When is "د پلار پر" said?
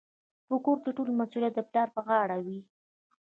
1.55-2.01